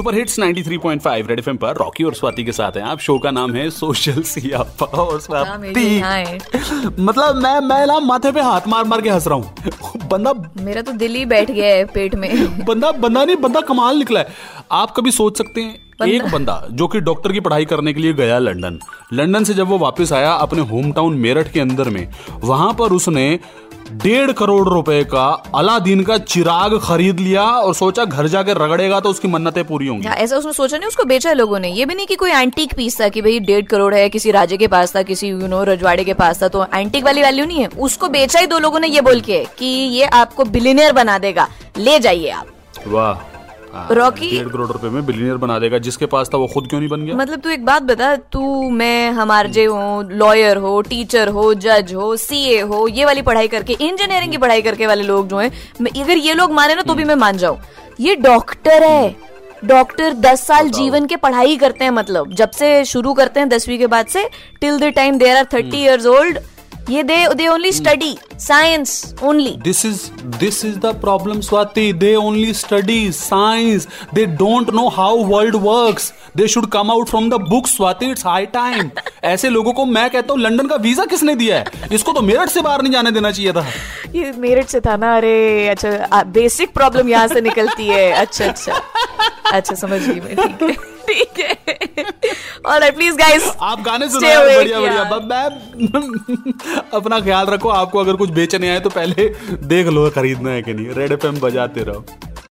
Super 0.00 0.14
hits 0.14 0.38
93.5 0.40 1.28
red 1.28 1.38
FM 1.38 1.56
पर 1.56 1.76
Rocky 1.76 2.04
और 2.04 2.14
स्वाति 2.14 2.44
के 2.44 2.52
साथ 2.52 2.76
हैं। 2.76 2.82
आप 2.82 2.98
शो 2.98 3.18
का 3.18 3.30
नाम 3.30 3.52
है 3.54 3.68
सोशल 3.70 4.22
सियापा 4.22 4.86
और 4.86 5.10
हाँ, 5.10 5.18
स्वाति 5.20 7.02
मतलब 7.02 7.36
मैं 7.36 7.60
मैं 7.60 7.86
ना 7.86 7.98
माथे 8.00 8.32
पे 8.32 8.40
हाथ 8.40 8.68
मार 8.68 8.84
मार 8.84 9.00
के 9.00 9.10
हंस 9.10 9.26
रहा 9.28 9.36
हूँ। 9.36 10.08
बंदा 10.08 10.32
मेरा 10.56 10.82
तो 10.82 10.92
दिल 10.92 11.14
ही 11.14 11.24
बैठ 11.24 11.50
गया 11.50 11.74
है 11.74 11.84
पेट 11.84 12.14
में। 12.14 12.64
बंदा 12.64 12.92
बंदा 12.92 13.24
नहीं 13.24 13.36
बंदा 13.36 13.60
कमाल 13.60 13.96
निकला 13.96 14.20
है। 14.20 14.26
आप 14.72 14.94
कभी 14.96 15.10
सोच 15.10 15.38
सकते 15.38 15.60
हैं 15.60 15.89
एक 16.04 16.24
बंदा। 16.24 16.62
जो 16.70 16.88
कि 16.88 17.00
डॉक्टर 17.00 17.32
की 17.32 17.40
पढ़ाई 17.40 17.64
करने 17.64 17.92
के 17.92 18.00
लिए 18.00 18.12
गया 18.12 18.38
लंदन। 18.38 18.78
लंदन 19.12 19.44
से 19.44 19.54
जब 19.54 19.68
वो 19.68 19.78
वापस 19.78 20.12
आया 20.12 20.32
अपने 20.32 20.62
होम 20.62 20.92
टाउन 20.92 21.16
मेरठ 21.16 21.52
के 21.52 21.60
अंदर 21.60 21.88
में 21.88 22.06
वहाँ 22.44 22.72
पर 22.74 22.92
उसने 22.92 23.38
डेढ़ 23.92 24.30
करोड़ 24.32 24.68
रुपए 24.68 25.02
का 25.04 25.26
अलादीन 25.54 26.02
का 26.02 26.16
चिराग 26.18 26.78
खरीद 26.78 27.20
लिया 27.20 27.42
और 27.42 27.74
सोचा 27.74 28.04
घर 28.04 28.26
जाके 28.26 28.52
रगड़ेगा 28.54 29.00
तो 29.00 29.10
उसकी 29.10 29.28
मन्नतें 29.28 29.64
पूरी 29.64 29.86
होंगी। 29.86 30.06
हाँ, 30.06 30.16
ऐसा 30.16 30.36
उसने 30.36 30.52
सोचा 30.52 30.76
नहीं 30.76 30.88
उसको 30.88 31.04
बेचा 31.04 31.32
लोगों 31.32 31.58
ने। 31.58 31.70
ये 31.70 31.86
भी 31.86 31.94
नहीं 31.94 32.06
कि 32.06 32.16
कोई 32.16 32.30
एंटीक 32.30 32.74
पीस 32.74 33.00
था 33.00 33.08
कि 33.08 33.22
भाई 33.22 33.38
डेढ़ 33.40 33.64
करोड़ 33.64 33.94
है 33.94 34.08
किसी 34.08 34.30
राजे 34.30 34.56
के 34.56 34.68
पास 34.68 34.94
था 34.96 35.02
किसी 35.02 35.28
यू 35.28 35.46
नो 35.46 35.62
रजवाड़े 35.64 36.04
के 36.04 36.14
पास 36.14 36.42
था 36.42 36.48
तो 36.48 36.64
एंटीक 36.74 37.04
वाली 37.04 37.22
वैल्यू 37.22 37.46
नहीं 37.46 37.60
है। 37.60 37.68
उसको 37.78 38.08
बेचा 38.08 38.40
ही 38.40 38.46
दो 38.46 38.58
लोगों 38.58 38.80
ने 38.80 38.88
ये 38.88 39.00
बोल 39.00 39.20
के 39.20 39.44
कि 39.58 39.66
ये 39.66 40.04
आपको 40.04 40.44
बिलीनियर 40.44 40.92
बना 40.92 41.18
देगा। 41.18 41.48
ले 41.78 41.98
जाइए 41.98 42.30
आप। 42.30 42.46
वाह। 42.86 43.29
रॉकी- 43.90 44.32
डेढ़ 44.32 44.48
करोड़ 44.48 44.66
रुपए 44.68 44.88
में 44.88 45.06
बिलियनियर 45.06 45.36
बना 45.36 45.58
देगा। 45.58 45.78
जिसके 45.78 46.06
पास 46.06 46.30
था 46.34 46.38
वो 46.38 46.46
खुद 46.46 46.66
क्यों 46.66 46.80
नहीं 46.80 46.90
बन 46.90 47.04
गया? 47.06 47.14
मतलब 47.14 47.40
तू 47.40 47.50
एक 47.50 47.64
बात 47.64 47.82
बता 47.82 48.16
तू 48.16 48.70
मैं 48.70 49.10
हमार 49.10 49.46
जे 49.46 49.64
हो 49.64 50.02
लॉयर 50.02 50.56
हो 50.56 50.82
टीचर 50.82 51.28
हो 51.28 51.54
जज 51.54 51.94
हो 51.94 52.16
सीए 52.16 52.60
हो 52.60 52.88
ये 52.88 53.04
वाली 53.04 53.22
पढ़ाई 53.22 53.48
करके 53.48 53.72
इंजीनियरिंग 53.72 54.32
की 54.32 54.38
पढ़ाई 54.38 54.62
करके 54.62 54.86
वाले 54.86 55.02
लोग 55.02 55.28
जो 55.28 55.38
है 55.38 55.50
अगर 56.02 56.16
ये 56.16 56.34
लोग 56.34 56.52
माने 56.52 56.74
ना 56.74 56.82
तो 56.82 56.94
भी 56.94 57.04
मैं 57.04 57.14
मान 57.14 57.36
जाऊँ। 57.36 57.58
ये 58.00 58.16
डॉक्टर 58.16 58.82
है। 58.82 59.16
डॉक्टर 59.64 60.12
दस 60.12 60.46
साल 60.46 60.68
जीवन 60.70 61.06
के 61.06 61.16
पढ़ाई 61.16 61.56
करते 61.56 61.84
हैं 61.84 61.90
मतलब। 61.90 62.32
जब 62.32 62.50
से 62.50 62.84
शुरू 62.84 63.14
करते 63.14 63.40
हैं 63.40 63.48
दसवीं 63.48 63.78
के 63.78 63.86
बाद 63.86 64.06
से 64.06 64.30
till 64.60 64.78
the 64.78 64.84
time 64.84 65.18
there 65.18 65.36
are 65.36 65.44
thirty 65.44 65.76
years 65.76 66.06
old 66.06 66.38
ये 66.90 67.02
they 67.02 67.16
they 67.34 67.46
only 67.48 67.70
study 67.72 68.16
science 68.40 69.14
only 69.22 69.50
this 69.62 69.84
is 69.86 70.00
this 70.38 70.64
is 70.64 70.78
the 70.78 70.86
problem 71.00 71.40
Swati 71.40 71.92
they 71.92 72.14
only 72.16 72.54
study 72.54 73.12
science 73.12 73.86
they 74.14 74.24
don't 74.26 74.70
know 74.70 74.88
how 74.88 75.24
world 75.24 75.56
works 75.56 76.12
they 76.36 76.48
should 76.48 76.66
come 76.66 76.90
out 76.90 77.08
from 77.08 77.28
the 77.30 77.40
book 77.50 77.66
Swati 77.66 78.06
it's 78.06 78.26
high 78.26 78.46
time 78.46 78.90
ऐसे 79.24 79.48
लोगों 79.48 79.72
को 79.72 79.84
मैं 79.86 80.08
कहता 80.10 80.32
हूँ 80.32 80.40
London 80.40 80.66
का 80.66 80.76
visa 80.76 81.04
किसने 81.04 81.34
दिया 81.34 81.56
है? 81.56 81.88
इसको 81.92 82.12
तो 82.12 82.22
मेरठ 82.22 82.48
से 82.48 82.60
बाहर 82.60 82.82
नहीं 82.82 82.92
जाने 82.92 83.10
देना 83.10 83.30
चाहिए 83.30 83.52
था। 83.52 83.66
ये 84.14 84.32
मेरठ 84.38 84.66
से 84.66 84.80
था 84.80 84.96
ना? 84.96 85.16
अरे 85.16 85.68
अच्छा 85.68 86.22
बेसिक 86.22 86.74
प्रॉब्लम 86.74 87.08
यहाँ 87.08 87.28
से 87.28 87.40
निकलती 87.40 87.86
है। 87.86 88.10
अच्छा 88.12 88.46
अच्छा। 88.46 88.80
अच्छा 89.52 89.74
समझ 89.74 90.00
गई 90.02 90.20
मैं। 90.20 90.36
ठीक 90.36 90.62
है। 90.62 90.72
ठीक 91.06 91.40
है। 91.40 91.79
ऑलराइट 92.70 92.94
प्लीज़ 92.94 93.16
गाइस 93.16 93.56
आप 93.60 93.80
गाने 93.80 94.08
सुनाए 94.08 94.56
बढ़िया 94.56 94.80
बढ़िया। 94.80 95.04
बब 95.04 95.28
बस 95.32 96.84
अपना 96.94 97.20
ख्याल 97.20 97.46
रखो 97.46 97.68
आपको 97.68 97.98
अगर 97.98 98.16
कुछ 98.16 98.30
बेचने 98.30 98.70
आए 98.70 98.80
तो 98.80 98.90
पहले 98.90 99.28
देख 99.66 99.86
लो 99.86 100.10
खरीदना 100.10 100.50
है 100.50 100.62
कि 100.62 100.74
नहीं। 100.74 100.86
रेड 100.86 101.12
एफ़ 101.12 101.26
बजाते 101.26 101.80
रहो। 101.80 102.04